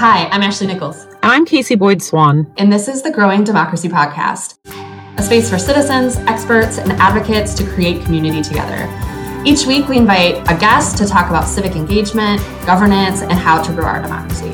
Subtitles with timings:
[0.00, 1.04] Hi, I'm Ashley Nichols.
[1.04, 2.50] And I'm Casey Boyd Swan.
[2.56, 4.56] And this is the Growing Democracy Podcast,
[5.18, 8.88] a space for citizens, experts, and advocates to create community together.
[9.44, 13.72] Each week, we invite a guest to talk about civic engagement, governance, and how to
[13.74, 14.48] grow our democracy.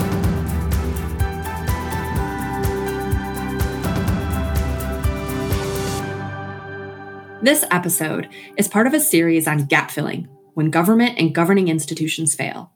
[7.40, 12.34] This episode is part of a series on gap filling when government and governing institutions
[12.34, 12.72] fail.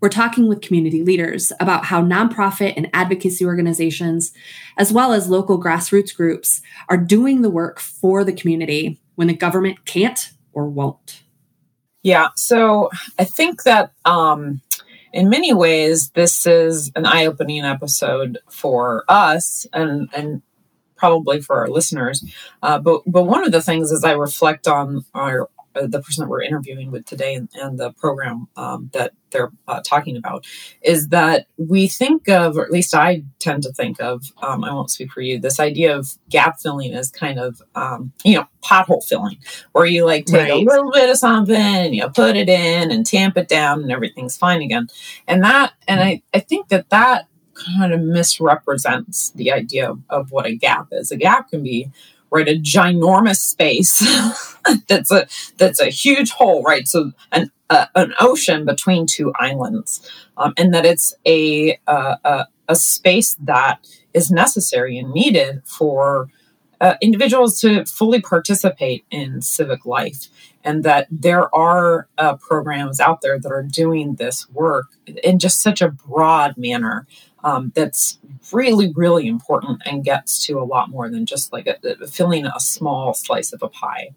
[0.00, 4.32] We're talking with community leaders about how nonprofit and advocacy organizations,
[4.76, 9.34] as well as local grassroots groups, are doing the work for the community when the
[9.34, 11.22] government can't or won't.
[12.02, 14.62] Yeah, so I think that um,
[15.12, 20.42] in many ways, this is an eye opening episode for us and, and
[20.96, 22.24] probably for our listeners.
[22.62, 26.22] Uh, but but one of the things as I reflect on our uh, the person
[26.22, 30.44] that we're interviewing with today and, and the program um, that they're uh, talking about
[30.82, 34.72] is that we think of, or at least I tend to think of, um, I
[34.72, 38.46] won't speak for you, this idea of gap filling as kind of, um, you know,
[38.62, 39.38] pothole filling,
[39.72, 40.50] where you like take right.
[40.50, 43.92] a little bit of something and you put it in and tamp it down and
[43.92, 44.88] everything's fine again.
[45.28, 50.32] And that, and I, I think that that kind of misrepresents the idea of, of
[50.32, 51.12] what a gap is.
[51.12, 51.90] A gap can be
[52.30, 52.48] right?
[52.48, 54.00] A ginormous space
[54.88, 55.26] that's a
[55.58, 56.86] that's a huge hole right?
[56.86, 62.76] So an uh, an ocean between two islands um, and that it's a, a a
[62.76, 66.28] space that is necessary and needed for
[66.80, 70.28] uh, individuals to fully participate in civic life
[70.64, 74.86] and that there are uh, programs out there that are doing this work
[75.22, 77.06] in just such a broad manner
[77.44, 78.18] um, that's
[78.52, 82.46] really, really important and gets to a lot more than just like a, a filling
[82.46, 84.10] a small slice of a pie.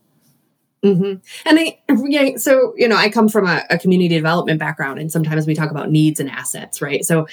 [0.84, 1.48] Mm-hmm.
[1.48, 5.10] And I, yeah, so, you know, I come from a, a, community development background, and
[5.10, 7.06] sometimes we talk about needs and assets, right?
[7.06, 7.26] So,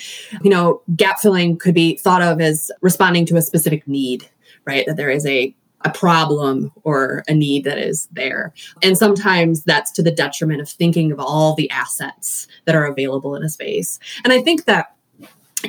[0.42, 4.28] you know, gap filling could be thought of as responding to a specific need,
[4.66, 4.86] right?
[4.86, 8.53] That there is a a problem or a need that is there.
[8.82, 13.34] And sometimes that's to the detriment of thinking of all the assets that are available
[13.34, 13.98] in a space.
[14.22, 14.94] And I think that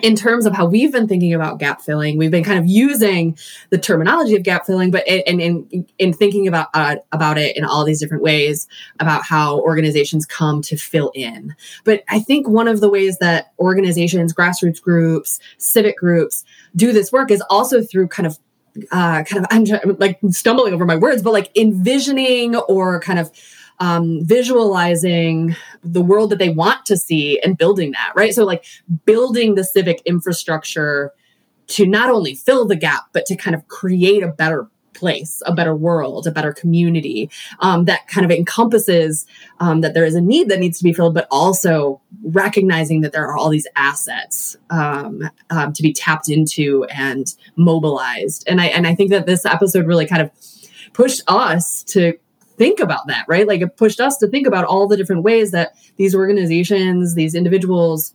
[0.02, 3.38] in terms of how we've been thinking about gap filling, we've been kind of using
[3.69, 7.66] the terminology of gap filling, but in in, in thinking about uh, about it in
[7.66, 8.68] all these different ways
[9.00, 11.56] about how organizations come to fill in.
[11.84, 17.12] But I think one of the ways that organizations, grassroots groups, civic groups do this
[17.12, 18.40] work is also through kind of
[18.91, 23.31] uh, kind of I'm like stumbling over my words, but like envisioning or kind of
[23.81, 28.34] um, visualizing the world that they want to see and building that, right?
[28.34, 28.64] So, like
[29.06, 31.12] building the civic infrastructure
[31.68, 35.53] to not only fill the gap, but to kind of create a better place, a
[35.53, 37.28] better world, a better community
[37.59, 39.25] um, that kind of encompasses
[39.59, 43.14] um, that there is a need that needs to be filled, but also recognizing that
[43.14, 48.44] there are all these assets um, um to be tapped into and mobilized.
[48.47, 50.30] And I and I think that this episode really kind of
[50.94, 52.14] pushed us to
[52.61, 53.47] think about that, right?
[53.47, 57.33] Like it pushed us to think about all the different ways that these organizations, these
[57.33, 58.13] individuals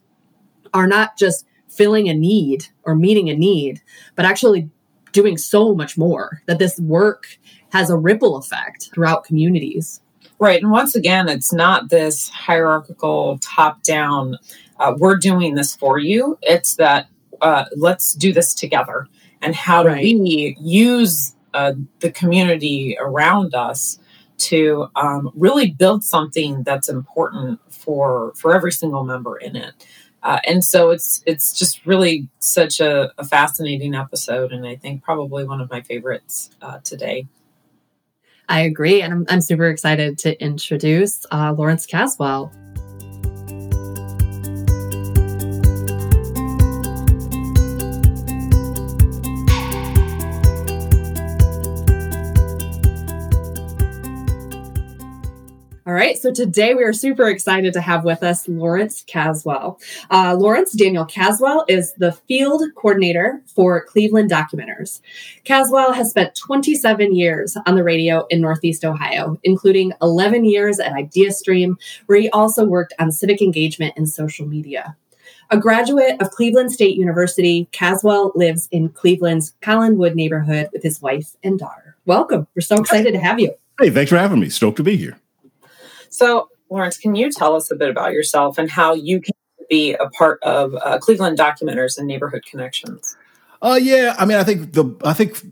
[0.72, 3.82] are not just filling a need or meeting a need,
[4.14, 4.70] but actually
[5.10, 7.26] doing so much more, that this work
[7.72, 10.00] has a ripple effect throughout communities.
[10.38, 10.62] Right.
[10.62, 14.38] And once again, it's not this hierarchical top down,
[14.78, 16.38] uh, we're doing this for you.
[16.42, 17.08] It's that
[17.40, 19.08] uh, let's do this together.
[19.42, 20.02] And how do right.
[20.02, 23.98] we use uh, the community around us
[24.38, 29.86] to um, really build something that's important for for every single member in it.
[30.22, 35.02] Uh, and so it's it's just really such a, a, fascinating episode, and I think
[35.02, 37.26] probably one of my favorites uh, today.
[38.48, 42.52] I agree, and I'm, I'm super excited to introduce uh, Lawrence Caswell.
[55.96, 56.18] Right.
[56.18, 59.80] So today we are super excited to have with us Lawrence Caswell.
[60.10, 65.00] Uh, Lawrence Daniel Caswell is the field coordinator for Cleveland Documenters.
[65.44, 70.92] Caswell has spent 27 years on the radio in Northeast Ohio, including 11 years at
[70.92, 71.76] IdeaStream,
[72.06, 74.94] where he also worked on civic engagement and social media.
[75.50, 81.36] A graduate of Cleveland State University, Caswell lives in Cleveland's Collinwood neighborhood with his wife
[81.42, 81.96] and daughter.
[82.04, 82.46] Welcome.
[82.54, 83.54] We're so excited to have you.
[83.78, 84.50] Hey, thanks for having me.
[84.50, 85.18] Stoked to be here.
[86.10, 89.34] So, Lawrence, can you tell us a bit about yourself and how you can
[89.68, 93.16] be a part of uh, Cleveland Documenters and Neighborhood Connections?
[93.62, 94.14] Uh, yeah.
[94.18, 95.42] I mean, I think the, I think,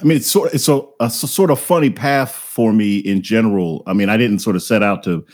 [0.00, 3.82] I mean, it's sort, it's a, a sort of funny path for me in general.
[3.86, 5.24] I mean, I didn't sort of set out to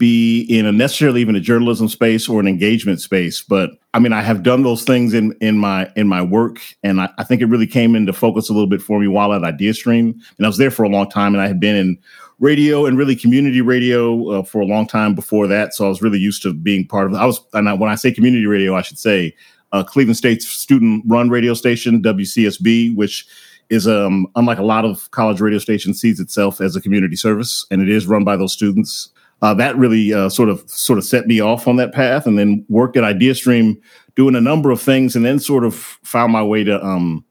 [0.00, 4.12] be in a necessarily even a journalism space or an engagement space, but I mean,
[4.12, 7.42] I have done those things in in my in my work, and I, I think
[7.42, 10.48] it really came into focus a little bit for me while at IdeaStream, and I
[10.48, 11.98] was there for a long time, and I had been in
[12.40, 16.02] radio and really community radio uh, for a long time before that, so I was
[16.02, 17.14] really used to being part of.
[17.14, 19.36] I was, and I, when I say community radio, I should say
[19.72, 23.26] uh, Cleveland State's student-run radio station WCSB, which
[23.68, 27.66] is um, unlike a lot of college radio stations, sees itself as a community service,
[27.70, 29.10] and it is run by those students
[29.42, 32.38] uh, that really uh, sort of sort of set me off on that path, and
[32.38, 33.80] then worked at IdeaStream
[34.16, 37.24] doing a number of things, and then sort of found my way to um,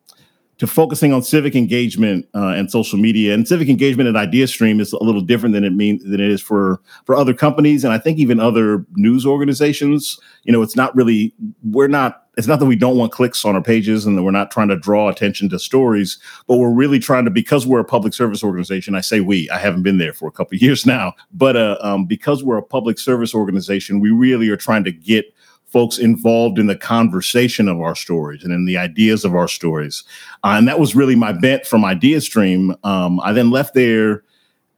[0.59, 3.33] to focusing on civic engagement uh, and social media.
[3.33, 6.41] And civic engagement at IdeaStream is a little different than it mean than it is
[6.41, 10.19] for for other companies, and I think even other news organizations.
[10.43, 11.33] You know, it's not really
[11.63, 14.31] we're not it's not that we don't want clicks on our pages and that we're
[14.31, 16.17] not trying to draw attention to stories,
[16.47, 18.95] but we're really trying to because we're a public service organization.
[18.95, 19.49] I say we.
[19.49, 22.63] I haven't been there for a couple years now, but uh, um, because we're a
[22.63, 25.33] public service organization, we really are trying to get
[25.69, 30.03] folks involved in the conversation of our stories and in the ideas of our stories.
[30.43, 32.75] Uh, and that was really my bent from IdeaStream.
[32.83, 34.23] Um, I then left there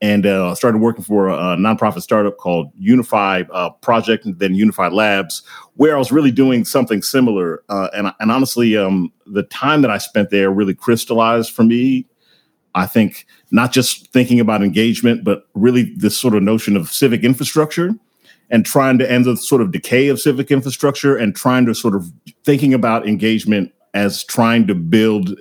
[0.02, 4.56] and uh, started working for a, a, nonprofit startup called Unify uh, Project and then
[4.56, 5.44] Unify Labs,
[5.76, 7.64] where I was really doing something similar.
[7.70, 12.08] Uh, and, and honestly, um, the time that I spent there really crystallized for me.
[12.74, 17.22] I think not just thinking about engagement, but really this sort of notion of civic
[17.22, 17.92] infrastructure
[18.52, 21.96] and trying to end the sort of decay of civic infrastructure and trying to sort
[21.96, 22.12] of
[22.44, 25.40] thinking about engagement as trying to build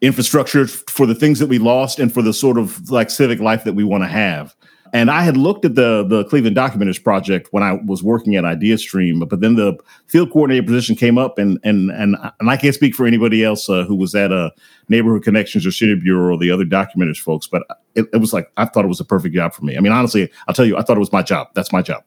[0.00, 3.64] infrastructure for the things that we lost and for the sort of like civic life
[3.64, 4.54] that we want to have.
[4.92, 8.44] And I had looked at the the Cleveland Documenters Project when I was working at
[8.44, 9.76] IdeaStream, but then the
[10.06, 13.68] field coordinator position came up, and and and and I can't speak for anybody else
[13.68, 14.50] uh, who was at a uh,
[14.88, 17.64] Neighborhood Connections or City Bureau or the other Documenters folks, but
[17.94, 19.76] it, it was like I thought it was a perfect job for me.
[19.76, 21.48] I mean, honestly, I'll tell you, I thought it was my job.
[21.54, 22.04] That's my job.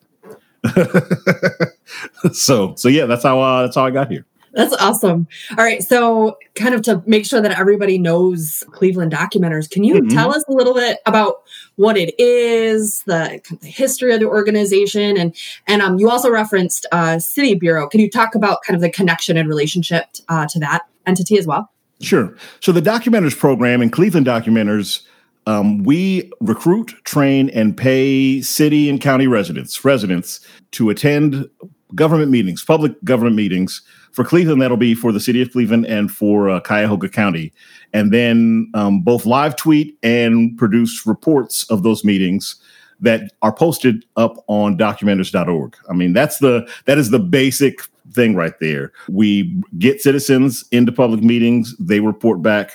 [2.33, 4.25] so so yeah, that's how uh, that's how I got here.
[4.53, 5.27] That's awesome.
[5.51, 5.83] All right.
[5.83, 10.09] So, kind of to make sure that everybody knows Cleveland Documenters, can you mm-hmm.
[10.09, 11.43] tell us a little bit about
[11.75, 15.35] what it is, the, the history of the organization, and
[15.67, 17.87] and um, you also referenced uh, City Bureau.
[17.87, 21.45] Can you talk about kind of the connection and relationship uh, to that entity as
[21.45, 21.71] well?
[22.01, 22.35] Sure.
[22.59, 25.03] So, the Documenters program and Cleveland Documenters.
[25.49, 30.41] Um, we recruit, train, and pay city and county residents residents
[30.73, 31.49] to attend
[31.95, 33.81] government meetings, public government meetings
[34.11, 37.51] for Cleveland, that'll be for the city of Cleveland and for uh, Cuyahoga County.
[37.93, 42.55] And then um, both live tweet and produce reports of those meetings
[42.99, 45.75] that are posted up on documenters.org.
[45.89, 47.79] I mean, that's the that is the basic
[48.11, 48.91] thing right there.
[49.07, 52.71] We get citizens into public meetings, they report back,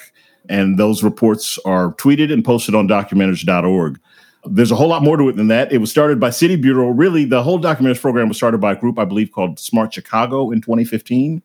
[0.48, 4.00] and those reports are tweeted and posted on documenters.org.
[4.46, 5.72] There's a whole lot more to it than that.
[5.72, 6.88] It was started by City Bureau.
[6.88, 10.50] Really, the whole Documenters program was started by a group, I believe, called Smart Chicago
[10.50, 11.42] in 2015.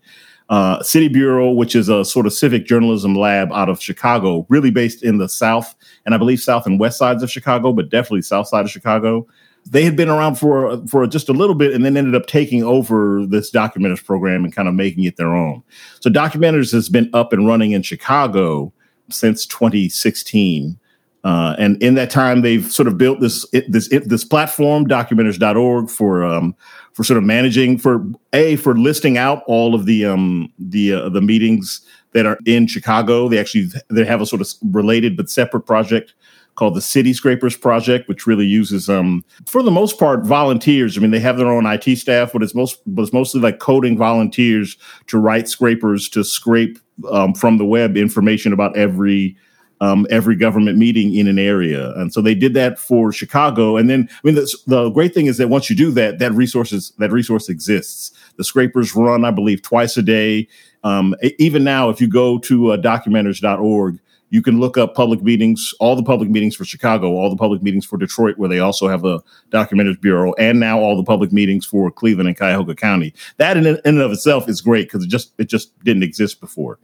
[0.49, 4.71] Uh, City Bureau, which is a sort of civic journalism lab out of Chicago, really
[4.71, 5.75] based in the South
[6.05, 9.27] and I believe South and West sides of Chicago, but definitely South side of Chicago.
[9.69, 12.63] They had been around for for just a little bit, and then ended up taking
[12.63, 15.61] over this Documenters program and kind of making it their own.
[15.99, 18.73] So Documenters has been up and running in Chicago
[19.11, 20.79] since 2016.
[21.23, 26.23] Uh, and in that time, they've sort of built this this this platform, documenters.org, for
[26.23, 26.55] um,
[26.93, 31.09] for sort of managing for a for listing out all of the um, the uh,
[31.09, 31.81] the meetings
[32.13, 33.27] that are in Chicago.
[33.27, 36.13] They actually they have a sort of related but separate project
[36.55, 40.97] called the City Scrapers Project, which really uses um, for the most part volunteers.
[40.97, 43.59] I mean, they have their own IT staff, but it's most but it's mostly like
[43.59, 46.79] coding volunteers to write scrapers to scrape
[47.11, 49.35] um, from the web information about every
[49.81, 51.93] um, every government meeting in an area.
[51.93, 53.77] And so they did that for Chicago.
[53.77, 56.33] And then, I mean, the, the great thing is that once you do that, that
[56.33, 58.11] resources that resource exists.
[58.35, 60.47] The scrapers run, I believe, twice a day.
[60.83, 63.99] Um, even now, if you go to uh, documenters.org,
[64.29, 67.61] you can look up public meetings, all the public meetings for Chicago, all the public
[67.61, 69.21] meetings for Detroit, where they also have a
[69.51, 73.13] documenters bureau, and now all the public meetings for Cleveland and Cuyahoga County.
[73.37, 76.39] That in, in and of itself is great because it just it just didn't exist
[76.39, 76.79] before.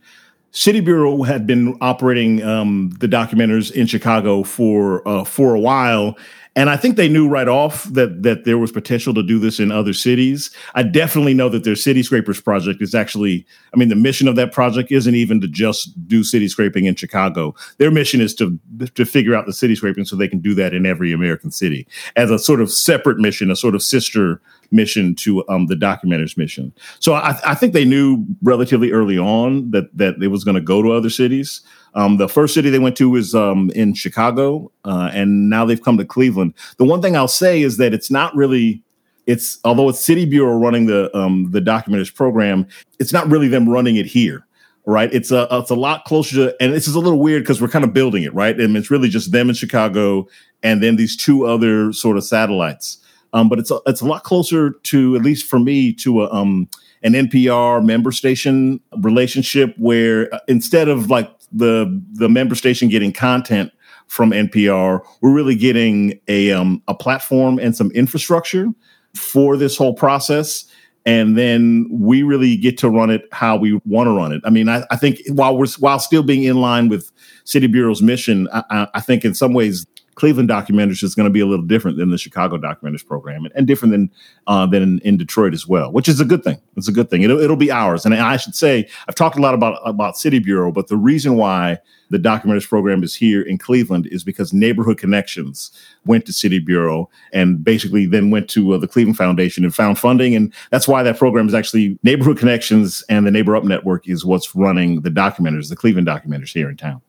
[0.52, 6.18] City Bureau had been operating um, the documenters in Chicago for uh, for a while,
[6.56, 9.60] and I think they knew right off that that there was potential to do this
[9.60, 10.52] in other cities.
[10.74, 14.38] I definitely know that their City Scrapers project is actually, I mean, the mission of
[14.38, 17.54] that project isn't even to just do city scraping in Chicago.
[17.78, 18.58] Their mission is to
[18.96, 21.88] to figure out the city scraping so they can do that in every American city
[22.16, 24.42] as a sort of separate mission, a sort of sister
[24.72, 26.74] mission to um, the documenters mission.
[27.00, 30.62] So I, I, think they knew relatively early on that that it was going to
[30.62, 31.62] go to other cities.
[31.94, 35.82] Um, the first city they went to was um, in Chicago, uh, and now they've
[35.82, 36.54] come to Cleveland.
[36.78, 38.84] The one thing I'll say is that it's not really
[39.28, 42.68] it's although it's City Bureau running the um, the documenters program,
[43.00, 44.46] it's not really them running it here,
[44.86, 45.12] right?
[45.14, 47.68] It's a it's a lot closer to, and this is a little weird because we're
[47.68, 48.60] kind of building it, right?
[48.60, 50.28] And it's really just them in Chicago,
[50.64, 52.98] and then these two other sort of satellites.
[53.34, 56.34] Um, but it's a, it's a lot closer to, at least for me, to a
[56.34, 56.70] um,
[57.04, 63.14] an NPR member station relationship where uh, instead of like the the member station getting
[63.14, 63.72] content
[64.08, 68.68] from NPR, we're really getting a um, a platform and some infrastructure
[69.16, 70.66] for this whole process.
[71.08, 74.42] And then we really get to run it how we want to run it.
[74.44, 77.12] I mean, I, I think while we're while still being in line with
[77.44, 81.42] City Bureau's mission, I, I think in some ways Cleveland Documenters is going to be
[81.42, 84.12] a little different than the Chicago Documenters program, and, and different than
[84.48, 86.60] uh, than in, in, Detroit as well, which is a good thing.
[86.78, 87.22] It's a good thing.
[87.24, 88.06] It'll, it'll be ours.
[88.06, 91.36] And I should say, I've talked a lot about about City Bureau, but the reason
[91.36, 91.78] why
[92.10, 95.72] the Documenters program is here in Cleveland is because Neighborhood Connections
[96.06, 100.00] went to City Bureau and basically then went to uh, the Cleveland Foundation and found
[100.00, 104.08] funding, and that's why that program is actually Neighborhood Connections and the Neighbor Up Network
[104.08, 107.02] is what's running the Documenters, the Cleveland Documenters here in town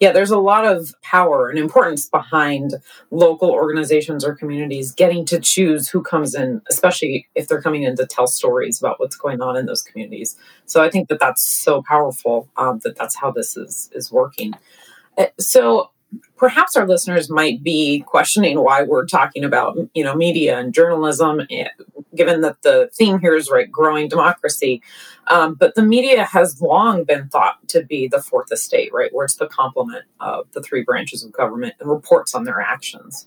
[0.00, 2.74] yeah, there's a lot of power and importance behind
[3.10, 7.96] local organizations or communities getting to choose who comes in, especially if they're coming in
[7.96, 10.36] to tell stories about what's going on in those communities.
[10.66, 14.54] So I think that that's so powerful um, that that's how this is is working.
[15.16, 15.90] Uh, so
[16.36, 21.42] perhaps our listeners might be questioning why we're talking about you know media and journalism
[21.50, 21.68] eh,
[22.14, 24.82] given that the theme here is right growing democracy.
[25.28, 29.24] Um, but the media has long been thought to be the fourth estate right where
[29.24, 33.26] it's the complement of the three branches of government and reports on their actions.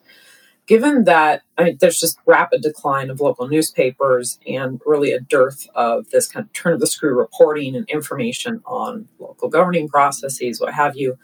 [0.67, 5.67] Given that I mean, there's just rapid decline of local newspapers and really a dearth
[5.75, 10.59] of this kind of turn of the screw reporting and information on local governing processes
[10.59, 11.17] what have you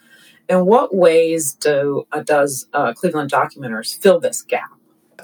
[0.50, 4.71] in what ways do uh, does uh, Cleveland Documenters fill this gap?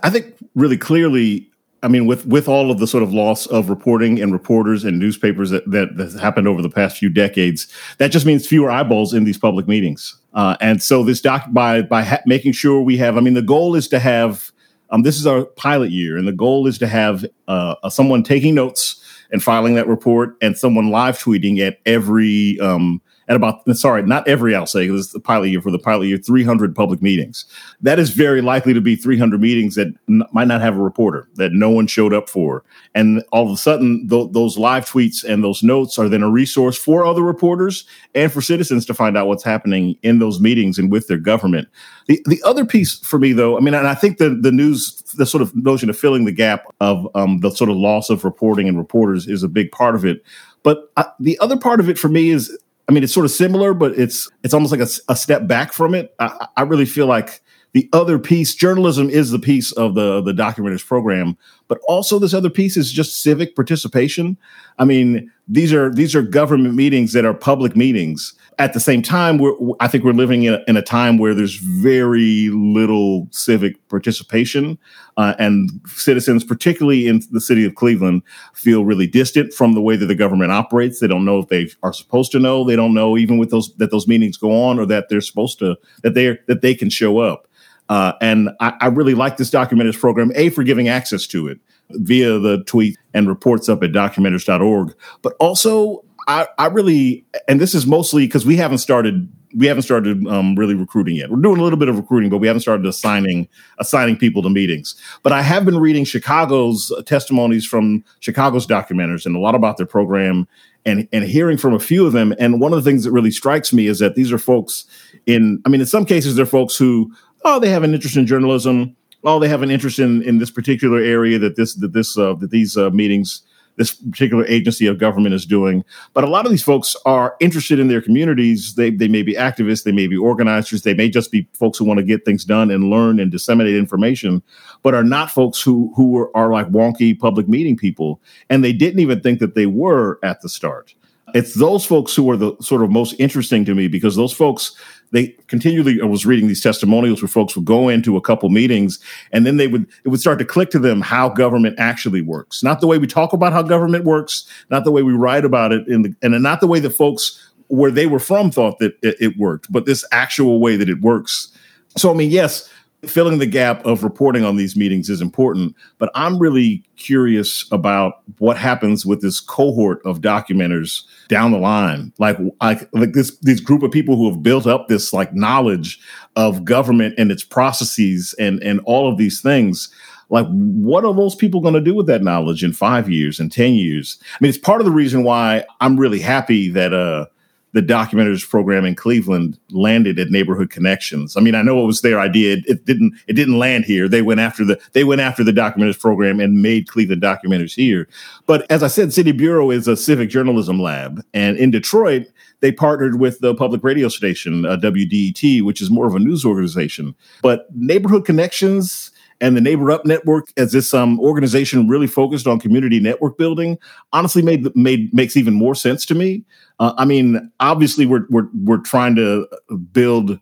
[0.04, 1.46] I think really clearly.
[1.82, 5.00] I mean, with with all of the sort of loss of reporting and reporters and
[5.00, 9.14] newspapers that that has happened over the past few decades, that just means fewer eyeballs
[9.14, 10.20] in these public meetings.
[10.34, 13.16] Uh, and so this doc by by ha- making sure we have.
[13.16, 14.52] I mean, the goal is to have.
[14.92, 18.56] Um, this is our pilot year, and the goal is to have uh, someone taking
[18.56, 19.00] notes
[19.32, 24.28] and filing that report, and someone live tweeting at every um, at about sorry, not
[24.28, 27.46] every I'll say this is the pilot year for the pilot year, 300 public meetings.
[27.80, 31.30] That is very likely to be 300 meetings that n- might not have a reporter
[31.36, 32.64] that no one showed up for,
[32.96, 36.30] and all of a sudden th- those live tweets and those notes are then a
[36.30, 40.80] resource for other reporters and for citizens to find out what's happening in those meetings
[40.80, 41.68] and with their government.
[42.08, 45.04] The the other piece for me though, I mean, and I think the the news,
[45.18, 48.24] the sort of notion of filling the gap of um, the sort of loss of
[48.24, 50.24] reporting and reporters is a big part of it.
[50.64, 52.58] But uh, the other part of it for me is
[52.90, 55.74] I mean, it's sort of similar, but it's it's almost like a, a step back
[55.74, 56.16] from it.
[56.18, 57.40] I, I, really feel like
[57.74, 61.38] the other piece, journalism is the piece of the the documenters program,
[61.68, 64.40] but also this other piece is just civic participation.
[64.80, 69.02] I mean, these are these are government meetings that are public meetings at the same
[69.02, 73.28] time, we're, I think we're living in a, in a, time where there's very little
[73.32, 74.78] civic participation,
[75.16, 78.22] uh, and citizens, particularly in the city of Cleveland,
[78.54, 81.00] feel really distant from the way that the government operates.
[81.00, 82.66] They don't know if they are supposed to know.
[82.66, 85.58] They don't know even with those that those meetings go on or that they're supposed
[85.60, 87.48] to that they that they can show up.
[87.88, 91.60] Uh, and I, I really like this documenters program, a for giving access to it
[91.92, 97.74] via the tweet and reports up at documenters.org, but also I, I really, and this
[97.74, 101.32] is mostly because we haven't started, we haven't started um, really recruiting yet.
[101.32, 103.48] We're doing a little bit of recruiting, but we haven't started assigning
[103.80, 104.94] assigning people to meetings.
[105.24, 109.88] But I have been reading Chicago's testimonies from Chicago's documenters and a lot about their
[109.88, 110.48] program,
[110.86, 112.36] and and hearing from a few of them.
[112.38, 114.86] And one of the things that really strikes me is that these are folks
[115.26, 117.12] in, I mean, in some cases they're folks who,
[117.44, 118.96] oh, they have an interest in journalism.
[119.24, 122.36] Oh, they have an interest in in this particular area that this that this uh,
[122.36, 123.42] that these uh, meetings
[123.80, 125.86] this particular agency of government is doing.
[126.14, 128.76] But a lot of these folks are interested in their communities.
[128.76, 131.86] They, they may be activists, they may be organizers, they may just be folks who
[131.86, 134.44] want to get things done and learn and disseminate information,
[134.84, 138.22] but are not folks who, who are, are like wonky public meeting people.
[138.50, 140.94] And they didn't even think that they were at the start.
[141.34, 144.76] It's those folks who are the sort of most interesting to me because those folks
[145.12, 149.00] they continually I was reading these testimonials where folks would go into a couple meetings
[149.32, 152.64] and then they would it would start to click to them how government actually works.
[152.64, 155.72] Not the way we talk about how government works, not the way we write about
[155.72, 158.98] it in the and not the way the folks where they were from thought that
[159.02, 161.52] it, it worked, but this actual way that it works.
[161.98, 162.70] So I mean, yes,
[163.06, 168.22] filling the gap of reporting on these meetings is important, but I'm really curious about
[168.40, 172.12] what happens with this cohort of documenters down the line.
[172.18, 176.00] Like, like, like this, this group of people who have built up this like knowledge
[176.36, 179.90] of government and its processes and, and all of these things.
[180.30, 183.52] Like, what are those people going to do with that knowledge in five years and
[183.52, 184.20] 10 years?
[184.22, 187.26] I mean, it's part of the reason why I'm really happy that, uh,
[187.74, 191.38] the documenters program in Cleveland landed at Neighborhood Connections.
[191.38, 192.58] I mean, I know it was their idea.
[192.58, 193.14] It, it, didn't.
[193.28, 194.08] It didn't land here.
[194.08, 194.80] They went after the.
[194.94, 198.08] They went after the documenters program and made Cleveland documenters here.
[198.46, 202.28] But as I said, City Bureau is a civic journalism lab, and in Detroit,
[202.62, 206.46] they partnered with the public radio station uh, WDET, which is more of a news
[206.46, 207.16] organization.
[207.42, 209.12] But Neighborhood Connections
[209.42, 213.78] and the Neighbor Up Network as this um, organization really focused on community network building
[214.14, 216.44] honestly made made makes even more sense to me.
[216.80, 219.48] Uh, I mean, obviously we're we're we're trying to
[219.92, 220.40] build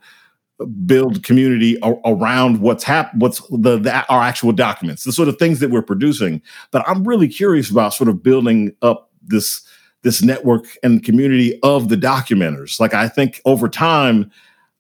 [0.86, 5.38] build community a- around what's hap- what's the, the our actual documents, the sort of
[5.38, 6.42] things that we're producing.
[6.72, 9.62] But I'm really curious about sort of building up this
[10.04, 12.80] this network and community of the documenters.
[12.80, 14.32] Like I think over time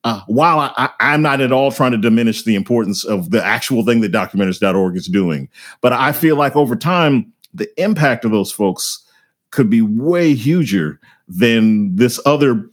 [0.08, 3.84] uh, while I, am not at all trying to diminish the importance of the actual
[3.84, 5.50] thing that documenters.org is doing,
[5.82, 9.04] but I feel like over time, the impact of those folks
[9.52, 12.70] could be way huger than this other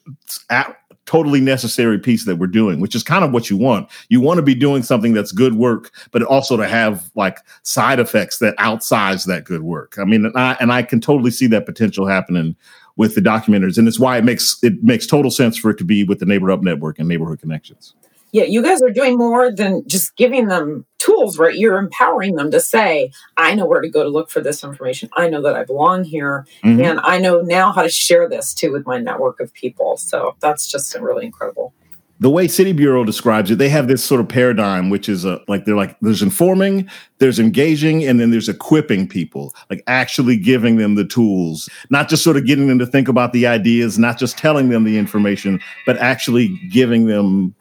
[1.07, 3.91] totally necessary piece that we're doing, which is kind of what you want.
[4.09, 8.01] You want to be doing something that's good work, but also to have like side
[8.01, 9.97] effects that outsize that good work.
[9.99, 12.57] I mean, and I, and I can totally see that potential happening
[12.97, 15.85] with the documenters, and it's why it makes it makes total sense for it to
[15.85, 17.95] be with the Neighbor Up Network and Neighborhood Connections.
[18.35, 21.55] Yeah, you guys are doing more than just giving them tools, right?
[21.55, 25.09] You're empowering them to say, I know where to go to look for this information.
[25.13, 26.45] I know that I belong here.
[26.65, 26.83] Mm-hmm.
[26.83, 29.97] And I know now how to share this too with my network of people.
[29.99, 31.73] So that's just really incredible
[32.21, 35.41] the way City Bureau describes it, they have this sort of paradigm, which is a,
[35.49, 36.89] like they're like there's informing,
[37.19, 42.23] there's engaging, and then there's equipping people, like actually giving them the tools, not just
[42.23, 45.61] sort of getting them to think about the ideas, not just telling them the information,
[45.87, 47.55] but actually giving them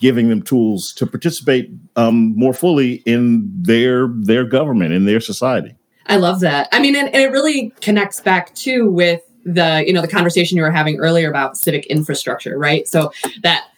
[0.00, 5.74] giving them tools to participate um, more fully in their their government in their society.
[6.06, 6.68] I love that.
[6.72, 10.56] I mean, and, and it really connects back too with the you know the conversation
[10.56, 12.88] you were having earlier about civic infrastructure, right?
[12.88, 13.68] So that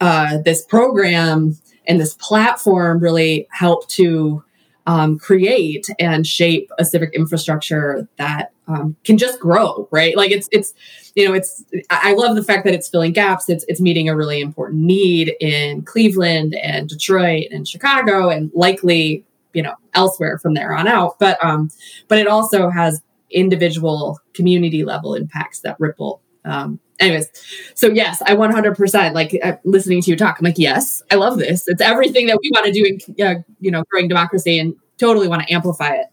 [0.00, 4.42] uh, this program and this platform really help to
[4.86, 10.16] um, create and shape a civic infrastructure that um, can just grow, right?
[10.16, 10.74] Like it's it's
[11.14, 13.48] you know it's I love the fact that it's filling gaps.
[13.48, 19.24] It's it's meeting a really important need in Cleveland and Detroit and Chicago and likely
[19.52, 21.18] you know elsewhere from there on out.
[21.18, 21.70] But um,
[22.08, 27.30] but it also has individual community level impacts that ripple um, anyways,
[27.74, 30.38] so yes, I 100% like uh, listening to you talk.
[30.38, 31.66] I'm like, yes, I love this.
[31.68, 35.28] It's everything that we want to do in, uh, you know, growing democracy and totally
[35.28, 36.06] want to amplify it.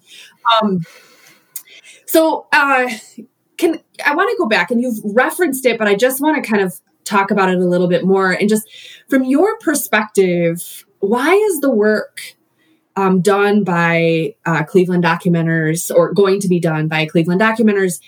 [0.61, 0.79] Um,
[2.11, 2.89] so, uh,
[3.55, 6.49] can I want to go back and you've referenced it, but I just want to
[6.49, 8.67] kind of talk about it a little bit more and just
[9.07, 12.19] from your perspective, why is the work
[12.97, 18.01] um, done by uh, Cleveland documenters or going to be done by Cleveland documenters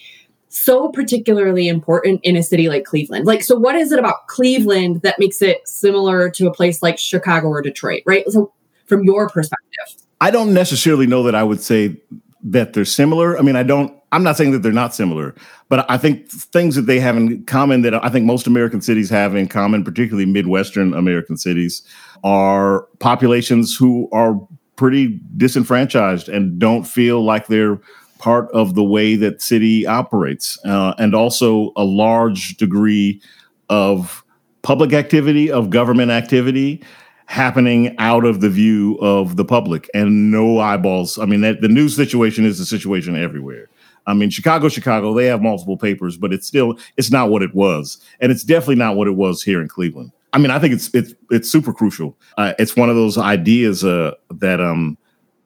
[0.49, 3.25] so particularly important in a city like Cleveland?
[3.25, 6.99] Like, so what is it about Cleveland that makes it similar to a place like
[6.99, 8.29] Chicago or Detroit, right?
[8.29, 8.51] So,
[8.85, 12.01] from your perspective, I don't necessarily know that I would say
[12.43, 13.37] that they're similar.
[13.37, 15.33] I mean, I don't, I'm not saying that they're not similar,
[15.69, 19.09] but I think things that they have in common that I think most American cities
[19.09, 21.81] have in common, particularly Midwestern American cities,
[22.23, 24.39] are populations who are
[24.75, 27.79] pretty disenfranchised and don't feel like they're
[28.19, 33.21] part of the way that city operates, uh, and also a large degree
[33.69, 34.23] of
[34.61, 36.83] public activity, of government activity
[37.25, 41.17] happening out of the view of the public and no eyeballs.
[41.17, 43.69] I mean, that, the news situation is the situation everywhere.
[44.05, 47.55] I mean, Chicago, Chicago, they have multiple papers, but it's still it's not what it
[47.55, 50.11] was, and it's definitely not what it was here in Cleveland.
[50.33, 52.17] I mean, I think it's it's it's super crucial.
[52.37, 54.97] Uh, it's one of those ideas uh, that um,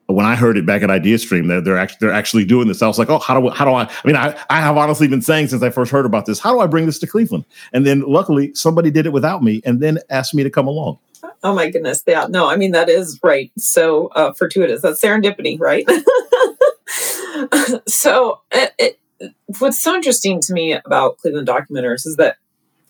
[0.07, 2.87] when I heard it back at IdeaStream that they're actually they're actually doing this, I
[2.87, 3.83] was like, oh, how do how do I?
[3.83, 6.53] I mean, I I have honestly been saying since I first heard about this, how
[6.53, 7.45] do I bring this to Cleveland?
[7.73, 10.97] And then luckily somebody did it without me, and then asked me to come along.
[11.43, 13.51] Oh my goodness, yeah, no, I mean that is right.
[13.57, 14.81] So uh, fortuitous.
[14.81, 15.87] That's serendipity, right?
[17.87, 18.99] so it, it,
[19.59, 22.37] what's so interesting to me about Cleveland documenters is that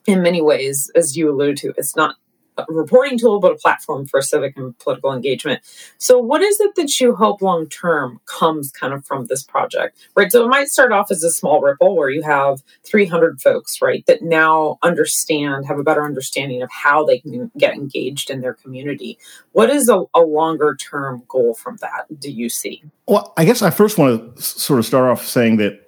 [0.05, 2.15] in many ways, as you alluded to, it's not
[2.57, 5.61] a reporting tool, but a platform for civic and political engagement.
[5.97, 9.97] So, what is it that you hope long term comes kind of from this project,
[10.15, 10.31] right?
[10.31, 14.05] So, it might start off as a small ripple where you have 300 folks, right,
[14.07, 18.53] that now understand, have a better understanding of how they can get engaged in their
[18.53, 19.17] community.
[19.51, 22.05] What is a, a longer term goal from that?
[22.19, 22.83] Do you see?
[23.07, 25.87] Well, I guess I first want to sort of start off saying that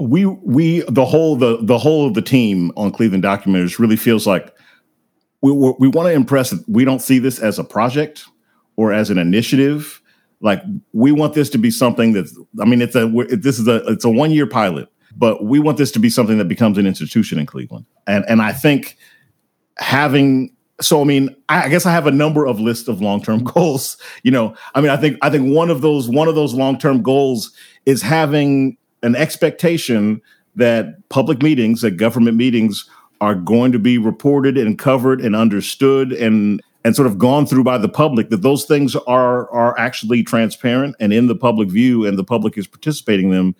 [0.00, 4.26] we we the whole the the whole of the team on Cleveland Documenters really feels
[4.26, 4.54] like
[5.42, 6.54] we we want to impress.
[6.68, 8.24] We don't see this as a project
[8.76, 10.00] or as an initiative.
[10.40, 12.36] Like we want this to be something that's.
[12.60, 15.78] I mean, it's a this is a it's a one year pilot, but we want
[15.78, 17.86] this to be something that becomes an institution in Cleveland.
[18.06, 18.96] And and I think
[19.78, 23.96] having so I mean, I guess I have a number of lists of long-term goals.
[24.22, 27.02] You know, I mean, I think I think one of those one of those long-term
[27.02, 27.52] goals
[27.86, 30.20] is having an expectation
[30.56, 32.88] that public meetings, that government meetings
[33.20, 37.62] are going to be reported and covered and understood and and sort of gone through
[37.62, 42.06] by the public that those things are are actually transparent and in the public view
[42.06, 43.56] and the public is participating in them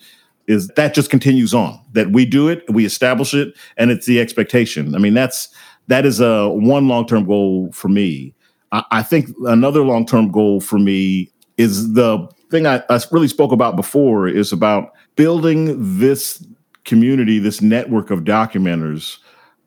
[0.46, 1.78] is that just continues on.
[1.92, 4.94] That we do it we establish it and it's the expectation.
[4.94, 5.48] I mean that's
[5.88, 8.34] that is a one long-term goal for me.
[8.72, 13.52] I, I think another long-term goal for me is the thing I, I really spoke
[13.52, 16.44] about before is about building this
[16.84, 19.18] community, this network of documenters,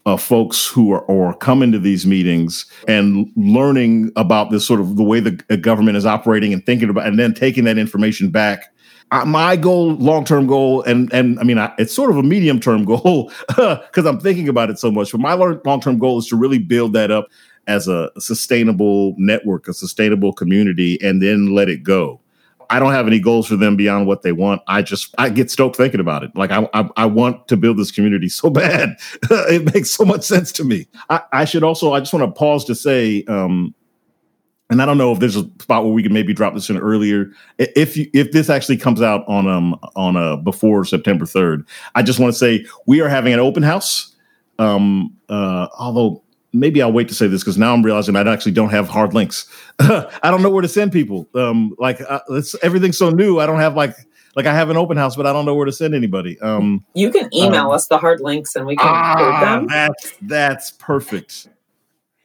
[0.06, 4.98] of folks who are or come into these meetings and learning about this sort of
[4.98, 8.74] the way the government is operating and thinking about, and then taking that information back.
[9.12, 12.24] Uh, my goal, long term goal, and and I mean, I, it's sort of a
[12.24, 15.12] medium term goal because I'm thinking about it so much.
[15.12, 17.28] But my long term goal is to really build that up
[17.68, 22.20] as a sustainable network, a sustainable community, and then let it go.
[22.74, 24.64] I don't have any goals for them beyond what they want.
[24.66, 26.36] I just I get stoked thinking about it.
[26.36, 28.98] Like I I, I want to build this community so bad.
[29.30, 30.88] it makes so much sense to me.
[31.08, 33.76] I, I should also I just want to pause to say, um,
[34.72, 36.80] and I don't know if there's a spot where we can maybe drop this in
[36.80, 37.30] earlier.
[37.60, 42.02] If you, if this actually comes out on um on uh before September third, I
[42.02, 44.16] just want to say we are having an open house.
[44.58, 46.23] Um, uh, although
[46.54, 49.13] maybe I'll wait to say this because now I'm realizing I actually don't have hard
[49.13, 49.48] links.
[49.80, 51.28] I don't know where to send people.
[51.36, 53.39] Um, like uh, it's everything's so new.
[53.39, 53.96] I don't have like
[54.36, 56.39] like I have an open house, but I don't know where to send anybody.
[56.39, 59.68] Um, you can email um, us the hard links and we can ah, them.
[59.68, 61.50] That's that's perfect.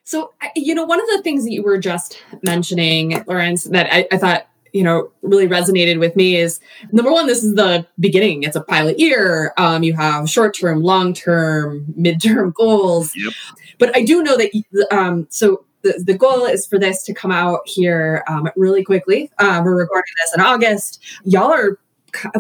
[0.05, 4.07] So you know, one of the things that you were just mentioning, Lawrence, that I,
[4.12, 6.61] I thought you know really resonated with me is
[6.93, 10.83] number one this is the beginning it's a pilot year um, you have short term
[10.83, 13.33] long term midterm goals yep.
[13.79, 14.51] But I do know that,
[14.91, 19.31] um, so the, the goal is for this to come out here um, really quickly.
[19.38, 21.03] Uh, we're recording this in August.
[21.25, 21.79] Y'all are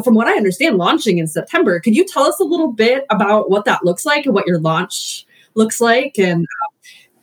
[0.02, 1.78] from what I understand, launching in September.
[1.80, 4.58] Could you tell us a little bit about what that looks like and what your
[4.58, 6.46] launch looks like, and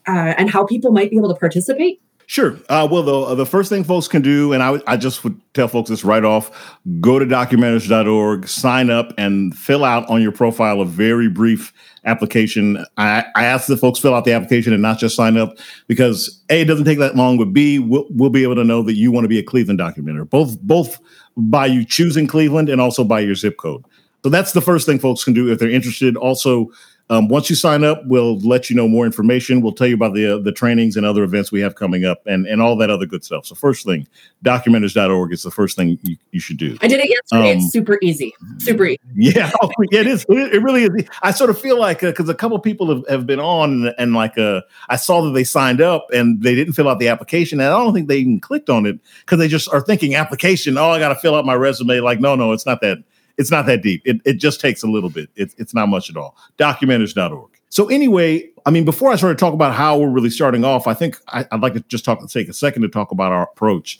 [0.07, 2.01] uh, and how people might be able to participate?
[2.27, 2.57] Sure.
[2.69, 5.67] Uh, well, the the first thing folks can do, and I, I just would tell
[5.67, 10.81] folks this right off: go to documenters.org, sign up, and fill out on your profile
[10.81, 11.71] a very brief
[12.05, 12.83] application.
[12.97, 15.57] I, I ask the folks fill out the application and not just sign up
[15.87, 18.81] because a it doesn't take that long, but b we'll, we'll be able to know
[18.81, 20.99] that you want to be a Cleveland documenter, both both
[21.37, 23.85] by you choosing Cleveland and also by your zip code.
[24.23, 26.17] So that's the first thing folks can do if they're interested.
[26.17, 26.71] Also,
[27.09, 29.61] um, once you sign up, we'll let you know more information.
[29.61, 32.25] We'll tell you about the uh, the trainings and other events we have coming up
[32.25, 33.45] and, and all that other good stuff.
[33.45, 34.07] So first thing,
[34.43, 36.75] documenters.org is the first thing you, you should do.
[36.81, 37.51] I did it yesterday.
[37.51, 38.33] Um, it's super easy.
[38.57, 38.99] Super easy.
[39.17, 40.25] Yeah, oh, it is.
[40.27, 41.07] It, it, really is.
[41.21, 43.95] I sort of feel like because uh, a couple people have, have been on and,
[43.97, 47.07] and like uh, I saw that they signed up and they didn't fill out the
[47.07, 47.61] application.
[47.61, 50.77] And I don't think they even clicked on it because they just are thinking application.
[50.77, 52.01] Oh, I got to fill out my resume.
[52.01, 52.97] Like, no, no, it's not that
[53.37, 54.01] it's not that deep.
[54.05, 55.29] It, it just takes a little bit.
[55.35, 56.35] It, it's not much at all.
[56.57, 57.51] Documenters.org.
[57.69, 60.87] So anyway, I mean, before I sort of talk about how we're really starting off,
[60.87, 63.43] I think I, would like to just talk take a second to talk about our
[63.43, 63.99] approach.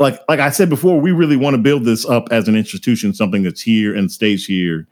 [0.00, 3.14] Like like I said before, we really want to build this up as an institution,
[3.14, 4.88] something that's here and stays here.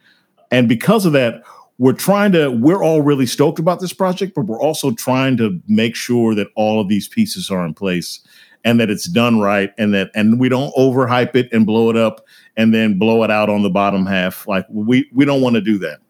[0.53, 1.43] And because of that,
[1.79, 5.61] we're trying to we're all really stoked about this project, but we're also trying to
[5.67, 8.21] make sure that all of these pieces are in place
[8.65, 11.97] and that it's done right and that and we don't overhype it and blow it
[11.97, 12.25] up
[12.57, 14.47] and then blow it out on the bottom half.
[14.47, 16.01] Like we we don't want to do that.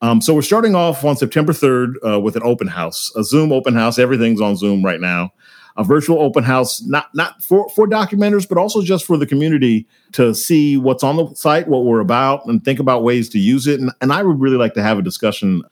[0.00, 3.52] Um, so we're starting off on September 3rd uh, with an open house, a Zoom
[3.52, 4.00] open house.
[4.00, 5.32] Everything's on Zoom right now.
[5.76, 9.86] A virtual open house, not not for for documenters, but also just for the community
[10.12, 13.66] to see what's on the site, what we're about, and think about ways to use
[13.66, 13.80] it.
[13.80, 15.62] And, and I would really like to have a discussion,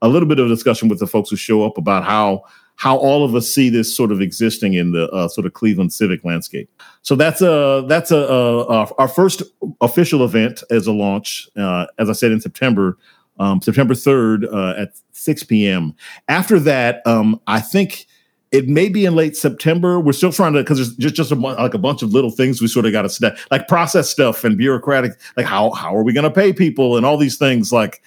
[0.00, 2.44] a little bit of a discussion with the folks who show up about how
[2.80, 5.92] how all of us see this sort of existing in the uh, sort of Cleveland
[5.92, 6.70] civic landscape.
[7.02, 9.42] So that's a that's a, a, a our first
[9.82, 11.46] official event as a launch.
[11.54, 12.96] Uh, as I said in September,
[13.38, 15.94] um, September third uh, at six p.m.
[16.28, 18.06] After that, um, I think
[18.50, 20.00] it may be in late September.
[20.00, 22.62] We're still trying to because there's just just a, like a bunch of little things
[22.62, 26.14] we sort of got to like process stuff and bureaucratic like how how are we
[26.14, 28.02] going to pay people and all these things like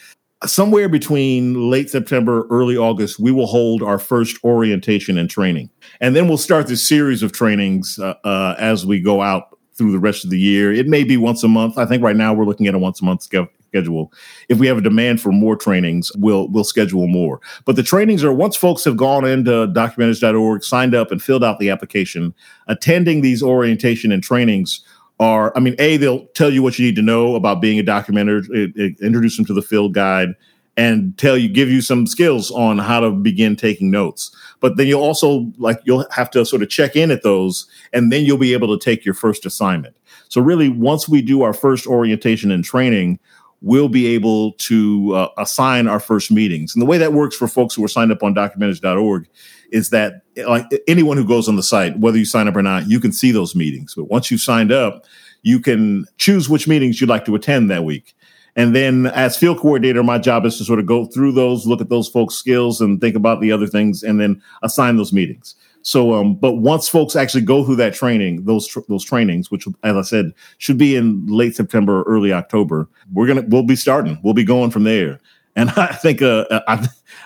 [0.45, 5.69] somewhere between late September early August we will hold our first orientation and training
[6.01, 9.91] and then we'll start this series of trainings uh, uh, as we go out through
[9.91, 10.71] the rest of the year.
[10.71, 11.77] It may be once a month.
[11.77, 14.13] I think right now we're looking at a once a month schedule.
[14.49, 17.41] If we have a demand for more trainings, we'll we'll schedule more.
[17.65, 21.59] But the trainings are once folks have gone into documenters.org, signed up and filled out
[21.59, 22.33] the application,
[22.67, 24.81] attending these orientation and trainings
[25.23, 27.83] are I mean, A, they'll tell you what you need to know about being a
[27.83, 30.35] documenter, it, it, introduce them to the field guide
[30.75, 34.87] and tell you give you some skills on how to begin taking notes but then
[34.87, 38.39] you'll also like you'll have to sort of check in at those and then you'll
[38.39, 39.95] be able to take your first assignment
[40.29, 43.19] so really once we do our first orientation and training
[43.63, 46.75] we'll be able to uh, assign our first meetings.
[46.75, 49.27] And the way that works for folks who are signed up on documenters.org
[49.73, 52.87] is that like anyone who goes on the site, whether you sign up or not,
[52.87, 53.95] you can see those meetings.
[53.95, 55.03] But once you've signed up,
[55.41, 58.15] you can choose which meetings you'd like to attend that week.
[58.55, 61.81] And then as field coordinator, my job is to sort of go through those, look
[61.81, 65.55] at those folks' skills and think about the other things and then assign those meetings.
[65.81, 69.67] So, um, but once folks actually go through that training, those tr- those trainings, which,
[69.83, 73.75] as I said, should be in late September, or early October, we're gonna we'll be
[73.75, 74.17] starting.
[74.23, 75.19] We'll be going from there.
[75.55, 76.75] And I think uh, uh I,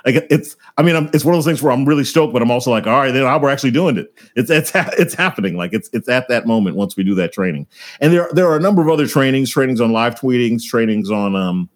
[0.06, 2.52] like it's I mean it's one of those things where I'm really stoked, but I'm
[2.52, 4.14] also like, all right, then we're actually doing it.
[4.36, 5.56] It's it's it's happening.
[5.56, 7.68] Like it's it's at that moment once we do that training.
[8.02, 11.36] And there there are a number of other trainings, trainings on live tweetings, trainings on
[11.36, 11.70] um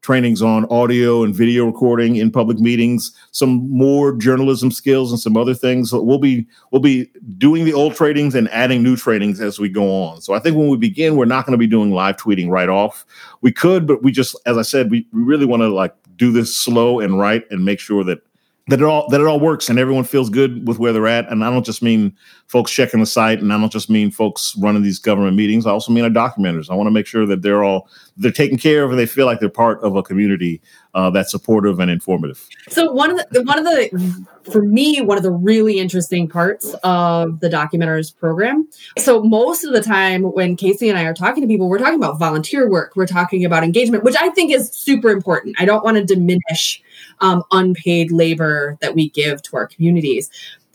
[0.00, 5.36] trainings on audio and video recording in public meetings, some more journalism skills and some
[5.36, 5.90] other things.
[5.90, 9.68] So we'll be we'll be doing the old trainings and adding new trainings as we
[9.68, 10.20] go on.
[10.20, 12.68] So I think when we begin, we're not going to be doing live tweeting right
[12.68, 13.04] off.
[13.40, 16.32] We could, but we just, as I said, we, we really want to like do
[16.32, 18.20] this slow and right and make sure that
[18.68, 21.28] that it all that it all works and everyone feels good with where they're at.
[21.30, 24.54] And I don't just mean folks checking the site, and I don't just mean folks
[24.58, 25.66] running these government meetings.
[25.66, 26.70] I also mean our documenters.
[26.70, 29.26] I want to make sure that they're all they're taken care of and they feel
[29.26, 30.60] like they're part of a community
[30.94, 32.46] uh, that's supportive and informative.
[32.68, 36.74] So one of the one of the for me one of the really interesting parts
[36.82, 38.68] of the documenters program.
[38.96, 41.94] So most of the time when Casey and I are talking to people, we're talking
[41.94, 42.92] about volunteer work.
[42.96, 45.56] We're talking about engagement, which I think is super important.
[45.58, 46.82] I don't want to diminish
[47.20, 50.30] um, unpaid labor that we give to our communities.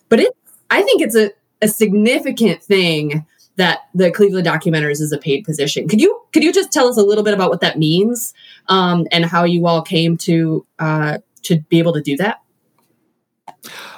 [0.09, 0.37] But it,
[0.69, 5.87] I think it's a, a significant thing that the Cleveland Documenters is a paid position.
[5.87, 8.33] Could you could you just tell us a little bit about what that means
[8.67, 12.41] um, and how you all came to uh, to be able to do that?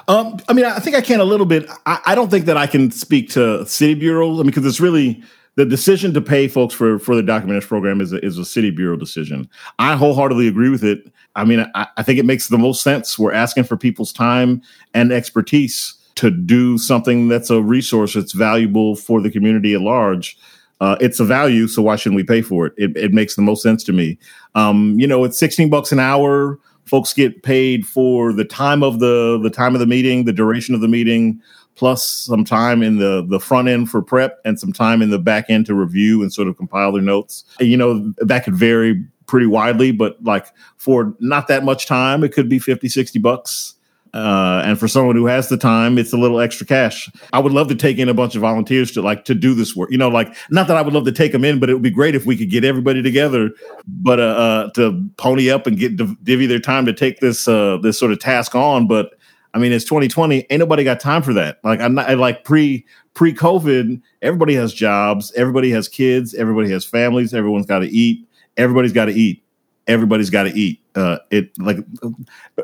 [0.08, 1.68] Um, I mean, I think I can a little bit.
[1.86, 4.38] I, I, don't think that I can speak to city bureaus.
[4.38, 5.20] I mean, because it's really
[5.56, 8.70] the decision to pay folks for for the documenters program is a, is a city
[8.70, 9.48] bureau decision.
[9.78, 11.10] I wholeheartedly agree with it.
[11.34, 13.18] I mean, I, I think it makes the most sense.
[13.18, 14.62] We're asking for people's time
[14.94, 20.36] and expertise to do something that's a resource that's valuable for the community at large.
[20.80, 22.74] Uh, it's a value, so why shouldn't we pay for it?
[22.76, 24.18] It, it makes the most sense to me.
[24.54, 26.58] Um, you know, it's 16 bucks an hour.
[26.84, 30.74] Folks get paid for the time of the the time of the meeting, the duration
[30.74, 31.40] of the meeting,
[31.74, 35.18] plus some time in the the front end for prep and some time in the
[35.18, 37.44] back end to review and sort of compile their notes.
[37.58, 42.32] You know, that could vary pretty widely, but like for not that much time, it
[42.32, 43.75] could be 50, 60 bucks.
[44.16, 47.10] Uh, and for someone who has the time, it's a little extra cash.
[47.34, 49.76] I would love to take in a bunch of volunteers to like to do this
[49.76, 49.90] work.
[49.90, 51.82] You know, like not that I would love to take them in, but it would
[51.82, 53.50] be great if we could get everybody together,
[53.86, 57.76] but uh, uh to pony up and get divvy their time to take this uh,
[57.82, 58.86] this sort of task on.
[58.86, 59.10] But
[59.52, 60.46] I mean, it's 2020.
[60.48, 61.58] Ain't nobody got time for that.
[61.62, 64.00] Like I'm not like pre pre COVID.
[64.22, 65.30] Everybody has jobs.
[65.36, 66.34] Everybody has kids.
[66.34, 67.34] Everybody has families.
[67.34, 68.26] Everyone's got to eat.
[68.56, 69.42] Everybody's got to eat.
[69.86, 70.80] Everybody's got to eat.
[70.96, 71.78] Uh, it like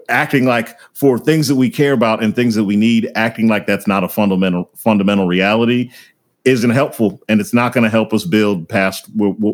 [0.09, 3.67] acting like for things that we care about and things that we need, acting like
[3.67, 5.91] that's not a fundamental fundamental reality
[6.45, 9.09] isn't helpful and it's not going to help us build past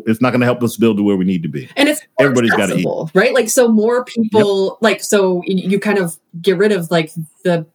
[0.07, 2.01] it's not going to help us build to where we need to be and it's
[2.19, 4.77] everybody's got to eat right like so more people yep.
[4.81, 7.11] like so you kind of get rid of like
[7.43, 7.65] the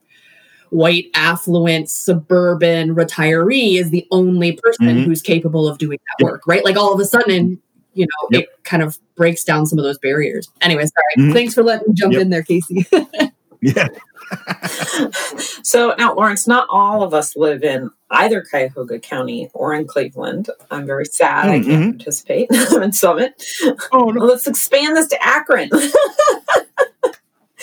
[0.71, 5.05] white affluent suburban retiree is the only person mm-hmm.
[5.05, 6.33] who's capable of doing that yep.
[6.33, 7.61] work right like all of a sudden
[7.94, 8.42] you know yep.
[8.42, 11.33] it kind of breaks down some of those barriers anyway sorry mm-hmm.
[11.33, 12.87] thanks for letting me jump in there casey
[13.61, 13.88] yeah
[15.62, 20.50] so now, Lawrence, not all of us live in either Cuyahoga County or in Cleveland.
[20.70, 21.50] I'm very sad mm-hmm.
[21.50, 21.90] I can't mm-hmm.
[21.98, 22.48] participate
[22.83, 23.42] in Summit.
[23.92, 24.24] Oh, no.
[24.24, 25.70] Let's expand this to Akron.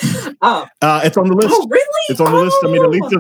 [0.42, 0.68] oh.
[0.82, 1.50] Uh, it's on the list.
[1.52, 1.86] Oh, really?
[2.10, 2.44] It's on the oh.
[2.44, 2.58] list.
[2.64, 3.16] I mean, at least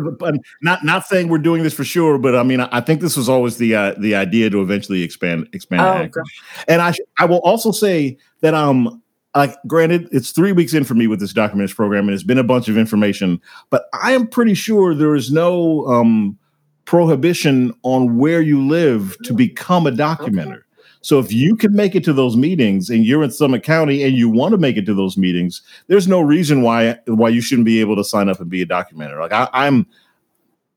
[0.61, 3.29] not not saying we're doing this for sure, but I mean, I think this was
[3.29, 6.11] always the uh, the idea to eventually expand expand.
[6.15, 6.23] Oh,
[6.67, 9.01] and I I will also say that um
[9.35, 12.37] like granted it's three weeks in for me with this documents program and it's been
[12.37, 13.39] a bunch of information
[13.69, 16.37] but i am pretty sure there is no um,
[16.85, 20.63] prohibition on where you live to become a documenter
[21.01, 24.15] so if you can make it to those meetings and you're in summit county and
[24.15, 27.65] you want to make it to those meetings there's no reason why why you shouldn't
[27.65, 29.85] be able to sign up and be a documenter like I, i'm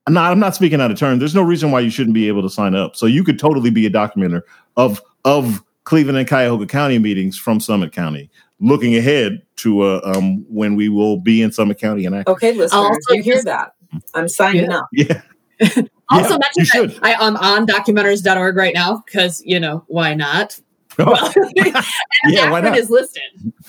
[0.06, 1.18] I'm not, I'm not speaking out of turn.
[1.18, 2.94] There's no reason why you shouldn't be able to sign up.
[2.94, 4.42] So you could totally be a documenter
[4.76, 10.44] of of Cleveland and Cuyahoga County meetings from Summit County, looking ahead to uh, um,
[10.48, 12.04] when we will be in Summit County.
[12.04, 13.74] And I okay, listeners, also, you hear that?
[14.14, 14.76] I'm signing yeah.
[14.76, 14.88] up.
[14.92, 15.22] Yeah.
[16.14, 20.58] also, yeah, mention I, am on documenters.org right now because you know why not?
[20.96, 21.06] Oh.
[21.10, 21.32] Well,
[22.26, 22.78] yeah, why not?
[22.78, 23.20] Is listed.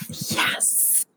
[0.09, 1.07] Yes.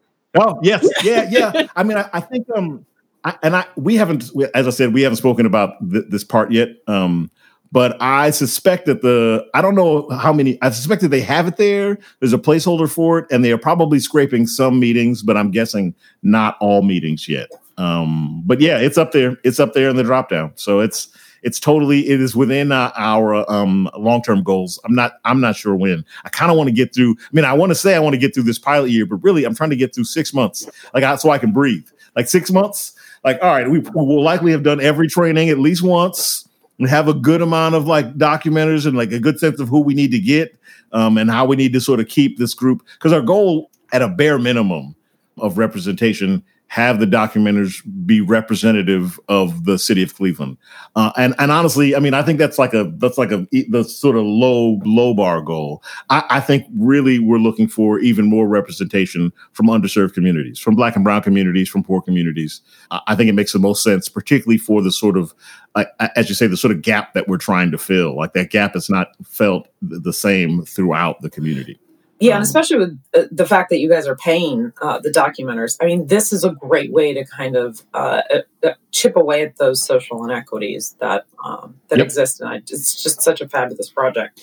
[0.40, 1.66] Oh yes, yeah, yeah.
[1.76, 2.86] I mean, I, I think um,
[3.24, 6.50] I, and I we haven't, as I said, we haven't spoken about th- this part
[6.50, 6.70] yet.
[6.86, 7.30] Um,
[7.70, 11.46] but I suspect that the I don't know how many I suspect that they have
[11.46, 11.98] it there.
[12.20, 15.94] There's a placeholder for it, and they are probably scraping some meetings, but I'm guessing
[16.22, 17.50] not all meetings yet.
[17.76, 19.36] Um, but yeah, it's up there.
[19.44, 20.52] It's up there in the drop down.
[20.56, 21.08] So it's
[21.42, 24.78] it's totally it is within uh, our um, long term goals.
[24.84, 26.04] I'm not I'm not sure when.
[26.24, 27.16] I kind of want to get through.
[27.20, 29.16] I mean, I want to say I want to get through this pilot year, but
[29.16, 31.86] really I'm trying to get through six months, like I, so I can breathe.
[32.16, 32.94] Like six months.
[33.24, 36.48] Like all right, we will likely have done every training at least once
[36.78, 39.80] and have a good amount of like documenters and like a good sense of who
[39.80, 40.56] we need to get
[40.92, 44.02] um, and how we need to sort of keep this group because our goal at
[44.02, 44.94] a bare minimum
[45.38, 50.56] of representation have the documenters be representative of the city of Cleveland.
[50.96, 53.84] Uh, and and honestly, I mean, I think that's like a that's like a the
[53.84, 55.82] sort of low low bar goal.
[56.10, 60.94] I, I think really we're looking for even more representation from underserved communities, from Black
[60.94, 62.60] and Brown communities, from poor communities.
[62.90, 65.34] I think it makes the most sense, particularly for the sort of
[65.74, 65.84] uh,
[66.16, 68.14] as you say, the sort of gap that we're trying to fill.
[68.16, 71.78] Like that gap is not felt the same throughout the community.
[72.20, 75.76] Yeah, and especially with uh, the fact that you guys are paying uh, the documenters.
[75.80, 78.22] I mean, this is a great way to kind of uh,
[78.64, 82.04] uh chip away at those social inequities that um, that yep.
[82.04, 84.42] exist, and I, it's just such a fabulous project.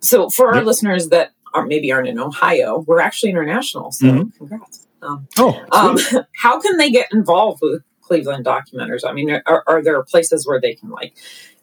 [0.00, 0.64] So, for our yep.
[0.64, 3.92] listeners that are maybe aren't in Ohio, we're actually international.
[3.92, 4.28] So, mm-hmm.
[4.38, 4.86] congrats.
[5.02, 5.98] Um, oh, um,
[6.36, 9.00] how can they get involved with Cleveland documenters?
[9.06, 11.14] I mean, are, are there places where they can like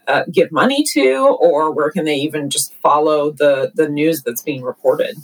[0.08, 4.44] uh, give money to, or where can they even just follow the the news that's
[4.44, 5.18] being reported?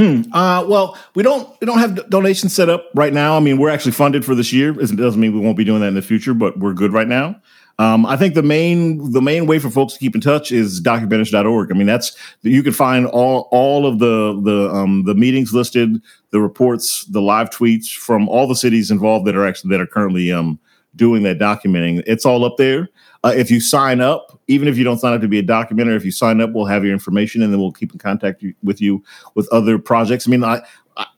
[0.00, 3.36] Mm, uh, well, we don't we don't have donations set up right now.
[3.36, 4.70] I mean, we're actually funded for this year.
[4.80, 7.06] It doesn't mean we won't be doing that in the future, but we're good right
[7.06, 7.38] now.
[7.78, 10.80] Um, I think the main the main way for folks to keep in touch is
[10.80, 11.70] documenters.org.
[11.70, 16.00] I mean, that's you can find all all of the the um, the meetings listed,
[16.30, 19.86] the reports, the live tweets from all the cities involved that are actually that are
[19.86, 20.58] currently um,
[20.96, 22.02] doing that documenting.
[22.06, 22.88] It's all up there.
[23.22, 25.94] Uh, if you sign up, even if you don't sign up to be a documenter,
[25.94, 28.80] if you sign up, we'll have your information, and then we'll keep in contact with
[28.80, 29.02] you
[29.34, 30.26] with other projects.
[30.26, 30.62] I mean, I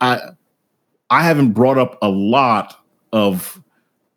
[0.01, 0.21] I
[1.11, 3.63] I haven't brought up a lot of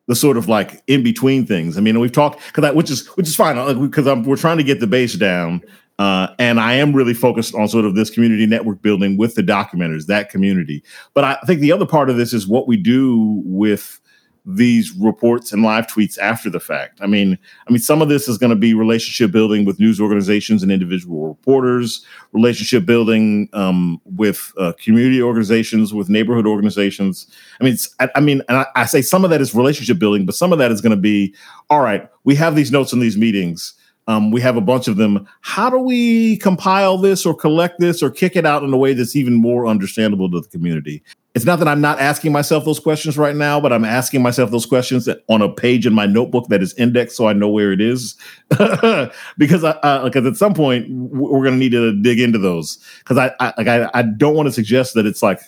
[0.07, 1.77] the sort of like in between things.
[1.77, 3.55] I mean, we've talked because which is which is fine
[3.87, 5.61] because uh, we're trying to get the base down.
[5.97, 9.41] Uh, and I am really focused on sort of this community network building with the
[9.41, 10.83] documenters, that community.
[11.13, 14.01] But I think the other part of this is what we do with
[14.45, 16.99] these reports and live tweets after the fact.
[17.01, 19.99] I mean, I mean, some of this is going to be relationship building with news
[19.99, 27.27] organizations and individual reporters, relationship building um, with uh, community organizations, with neighborhood organizations.
[27.59, 30.25] I mean, I, I, mean, and I, I say some of that is relationship building,
[30.25, 31.33] but some of that is going to be,
[31.69, 33.73] all right, we have these notes in these meetings.
[34.07, 35.27] Um, we have a bunch of them.
[35.41, 38.93] How do we compile this or collect this or kick it out in a way
[38.93, 41.01] that's even more understandable to the community?
[41.35, 44.51] It's not that I'm not asking myself those questions right now, but I'm asking myself
[44.51, 47.73] those questions on a page in my notebook that is indexed so I know where
[47.73, 48.15] it is.
[49.37, 52.79] because I, because at some point we're going to need to dig into those.
[52.99, 55.41] Because I, I like I, I don't want to suggest that it's like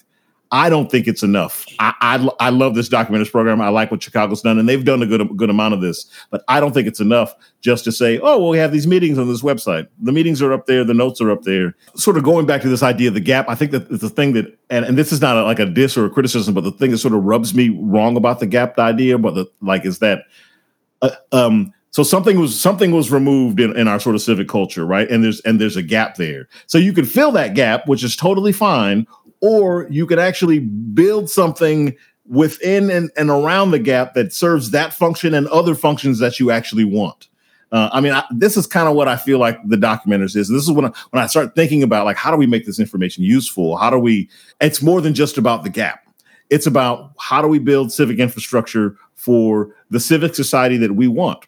[0.52, 1.66] I don't think it's enough.
[1.80, 3.60] I, I, I love this documenters program.
[3.60, 6.10] I like what Chicago's done, and they've done a good good amount of this.
[6.30, 9.18] But I don't think it's enough just to say, oh, well, we have these meetings
[9.18, 9.88] on this website.
[10.02, 10.84] The meetings are up there.
[10.84, 11.76] The notes are up there.
[11.96, 13.50] Sort of going back to this idea of the gap.
[13.50, 15.98] I think that a thing that, and, and this is not a, like a diss
[15.98, 18.78] or a criticism, but the thing that sort of rubs me wrong about the gap
[18.80, 20.24] idea, but the, like is that,
[21.02, 24.86] uh, um, so something was something was removed in, in our sort of civic culture,
[24.86, 25.10] right?
[25.10, 26.48] And there's and there's a gap there.
[26.68, 29.08] So you can fill that gap, which is totally fine,
[29.42, 31.96] or you could actually build something
[32.26, 36.52] within and, and around the gap that serves that function and other functions that you
[36.52, 37.28] actually want.
[37.72, 40.48] Uh, I mean, I, this is kind of what I feel like the documenters is.
[40.48, 42.80] This is when I, when I start thinking about like how do we make this
[42.80, 43.78] information useful?
[43.78, 44.30] How do we?
[44.62, 46.06] It's more than just about the gap.
[46.50, 51.46] It's about how do we build civic infrastructure for the civic society that we want.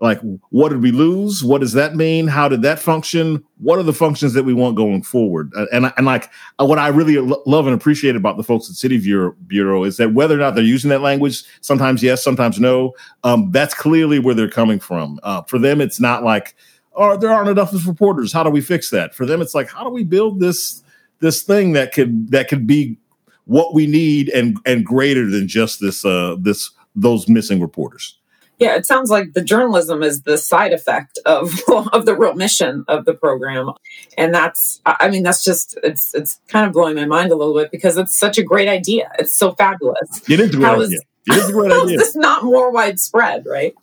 [0.00, 1.44] Like what did we lose?
[1.44, 2.26] What does that mean?
[2.26, 3.44] How did that function?
[3.58, 5.52] What are the functions that we want going forward?
[5.54, 8.76] Uh, and and like uh, what i really love and appreciate about the folks at
[8.76, 12.58] city bureau, bureau is that whether or not they're using that language sometimes yes sometimes
[12.58, 12.94] no
[13.24, 15.20] um, that's clearly where they're coming from.
[15.22, 16.56] Uh, for them it's not like
[16.94, 18.32] oh there aren't enough reporters.
[18.32, 19.14] How do we fix that?
[19.14, 20.82] For them it's like how do we build this
[21.20, 22.98] this thing that could that could be
[23.44, 28.19] what we need and and greater than just this uh this those missing reporters
[28.60, 31.58] yeah, it sounds like the journalism is the side effect of
[31.92, 33.70] of the real mission of the program,
[34.18, 37.54] and that's I mean that's just it's it's kind of blowing my mind a little
[37.54, 39.10] bit because it's such a great idea.
[39.18, 40.28] It's so fabulous.
[40.28, 40.84] It is a great how idea.
[40.84, 41.96] Is, it is a great idea.
[41.98, 43.74] This not more widespread, right?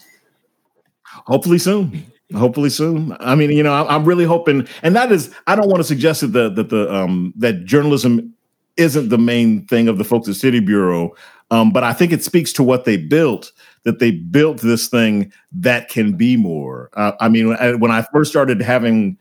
[1.04, 2.06] Hopefully soon.
[2.36, 3.18] Hopefully soon.
[3.20, 6.22] I mean, you know, I'm really hoping, and that is, I don't want to suggest
[6.22, 8.34] that the that the um that journalism
[8.76, 11.16] isn't the main thing of the folks at City Bureau,
[11.50, 13.52] um, but I think it speaks to what they built
[13.84, 16.90] that they built this thing that can be more.
[16.94, 19.18] Uh, I mean, when I first started having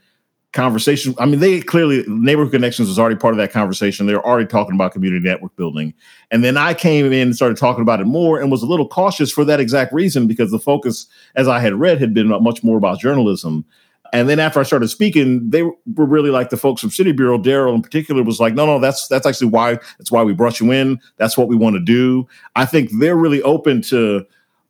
[0.52, 4.07] conversation, I mean, they clearly neighborhood connections was already part of that conversation.
[4.07, 5.94] They were already talking about community network building,
[6.30, 8.88] and then I came in and started talking about it more, and was a little
[8.88, 12.64] cautious for that exact reason because the focus, as I had read, had been much
[12.64, 13.64] more about journalism.
[14.12, 17.38] And then after I started speaking, they were really like the folks from City Bureau.
[17.38, 20.61] Daryl in particular was like, no, no, that's that's actually why that's why we brought
[20.61, 21.00] you in.
[21.16, 22.26] That's what we want to do.
[22.54, 24.24] I think they're really open to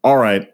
[0.06, 0.48] all right,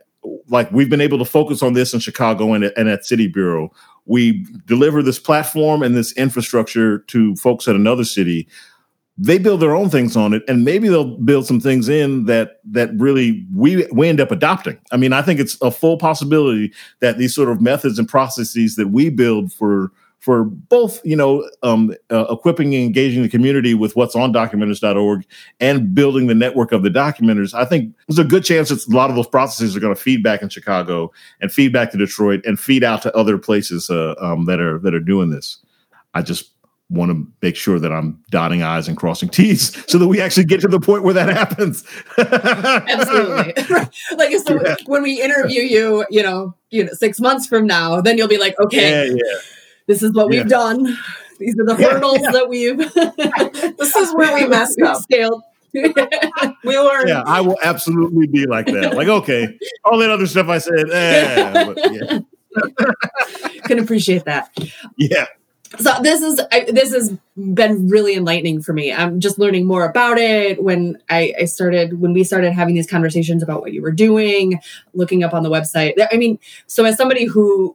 [0.49, 3.71] like we've been able to focus on this in Chicago and, and at City Bureau.
[4.07, 8.49] We deliver this platform and this infrastructure to folks at another city.
[9.19, 12.61] They build their own things on it, and maybe they'll build some things in that
[12.65, 14.79] that really we we end up adopting.
[14.91, 18.77] I mean, I think it's a full possibility that these sort of methods and processes
[18.77, 19.93] that we build for
[20.23, 25.27] for both, you know, um, uh, equipping and engaging the community with what's on documenters.org
[25.59, 27.53] and building the network of the documenters.
[27.53, 30.01] I think there's a good chance that a lot of those processes are going to
[30.01, 31.11] feed back in Chicago
[31.41, 34.79] and feed back to Detroit and feed out to other places uh, um, that are
[34.79, 35.59] that are doing this.
[36.15, 36.51] I just
[36.89, 40.45] want to make sure that I'm dotting I's and crossing T's so that we actually
[40.45, 41.83] get to the point where that happens.
[42.17, 43.55] Absolutely.
[44.17, 44.77] like so yeah.
[44.87, 48.39] when we interview you, you know, you know, six months from now, then you'll be
[48.39, 49.41] like, okay, yeah, yeah
[49.93, 50.97] this is what we've done.
[51.39, 52.31] These are the hurdles yeah, yeah.
[52.31, 52.79] that we've.
[53.77, 55.03] this is where we messed up.
[55.03, 55.43] Scaled.
[55.75, 57.09] we learned.
[57.09, 58.95] Yeah, I will absolutely be like that.
[58.95, 62.19] Like, okay, all that other stuff I said, eh, yeah.
[63.65, 64.57] Can appreciate that.
[64.97, 65.27] Yeah.
[65.79, 68.93] So this is I, this has been really enlightening for me.
[68.93, 70.63] I'm just learning more about it.
[70.63, 74.61] When I, I started, when we started having these conversations about what you were doing,
[74.93, 75.95] looking up on the website.
[76.13, 77.75] I mean, so as somebody who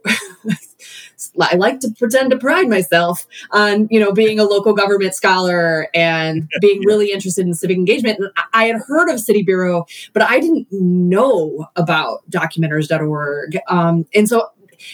[1.41, 5.89] I like to pretend to pride myself on, you know, being a local government scholar
[5.93, 8.19] and being really interested in civic engagement.
[8.19, 13.57] And I had heard of City Bureau, but I didn't know about documenters.org.
[13.67, 14.49] Um, and so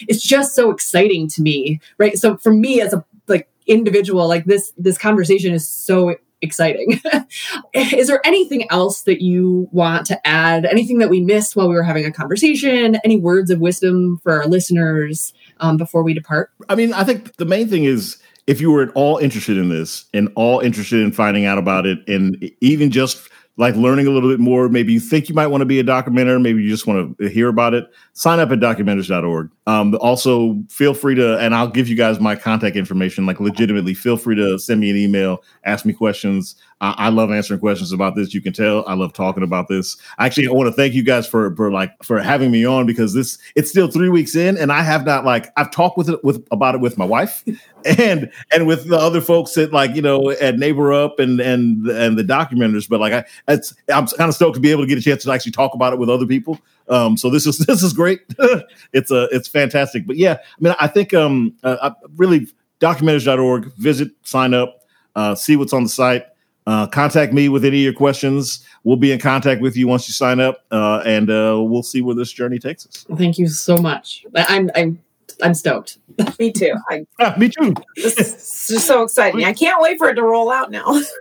[0.08, 2.18] it's just so exciting to me, right?
[2.18, 7.02] So for me as a like individual, like this this conversation is so exciting.
[7.74, 10.66] is there anything else that you want to add?
[10.66, 12.98] Anything that we missed while we were having a conversation?
[13.04, 16.52] Any words of wisdom for our listeners um, before we depart?
[16.70, 19.70] I mean, I think the main thing is if you were at all interested in
[19.70, 24.10] this and all interested in finding out about it, and even just like learning a
[24.10, 26.70] little bit more, maybe you think you might want to be a documenter, maybe you
[26.70, 29.51] just want to hear about it, sign up at documenters.org.
[29.68, 33.26] Um, also, feel free to, and I'll give you guys my contact information.
[33.26, 36.56] Like, legitimately, feel free to send me an email, ask me questions.
[36.84, 38.34] I, I love answering questions about this.
[38.34, 39.96] You can tell I love talking about this.
[40.18, 42.86] I actually, I want to thank you guys for for like for having me on
[42.86, 46.10] because this it's still three weeks in, and I have not like I've talked with
[46.10, 47.44] it with about it with my wife
[47.86, 51.88] and and with the other folks that like you know at Neighbor Up and and
[51.88, 54.88] and the documenters, but like I it's I'm kind of stoked to be able to
[54.88, 56.60] get a chance to actually talk about it with other people.
[56.90, 58.20] Um, so this is this is great.
[58.92, 60.06] it's a it's fantastic.
[60.06, 62.48] But yeah, I mean, I think um, uh, I really
[62.82, 63.74] documenters.org.
[63.76, 64.82] Visit, sign up,
[65.16, 66.26] uh, see what's on the site.
[66.66, 68.66] Uh, contact me with any of your questions.
[68.84, 72.01] We'll be in contact with you once you sign up, uh, and uh, we'll see
[72.01, 73.05] where this journey takes us.
[73.18, 74.26] Thank you so much.
[74.36, 74.99] I'm I'm
[75.41, 75.97] I'm stoked.
[76.39, 76.74] me too.
[76.89, 77.74] I, ah, me too.
[77.95, 79.43] this is just so exciting.
[79.45, 81.01] I can't wait for it to roll out now.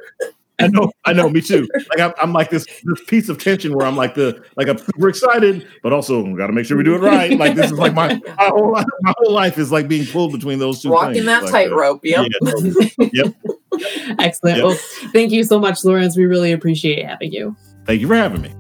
[0.59, 1.67] I know, I know, me too.
[1.89, 4.79] Like I'm, I'm, like this this piece of tension where I'm like the like I'm
[4.79, 7.37] super excited, but also got to make sure we do it right.
[7.37, 10.31] Like this is like my my whole life, my whole life is like being pulled
[10.31, 10.91] between those two.
[10.91, 11.27] Walking things.
[11.27, 12.05] that like, tightrope.
[12.05, 13.13] Uh, yep.
[13.13, 13.35] yep.
[14.19, 14.59] Excellent.
[14.59, 14.65] Yep.
[14.65, 14.79] Well,
[15.13, 16.17] thank you so much, Lawrence.
[16.17, 17.57] We really appreciate having you.
[17.87, 18.51] Thank you for having me.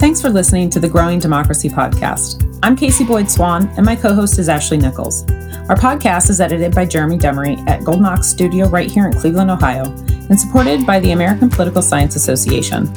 [0.00, 2.58] Thanks for listening to the Growing Democracy podcast.
[2.62, 5.30] I'm Casey Boyd Swan, and my co host is Ashley Nichols.
[5.68, 9.50] Our podcast is edited by Jeremy Demery at Golden Ox Studio right here in Cleveland,
[9.50, 12.90] Ohio, and supported by the American Political Science Association.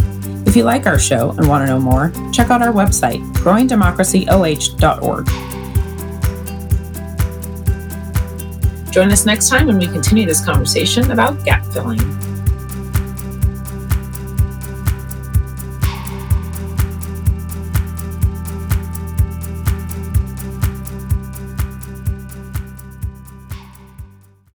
[0.47, 5.52] If you like our show and want to know more, check out our website, growingdemocracyoh.org.
[8.93, 11.97] Join us next time when we continue this conversation about gap filling.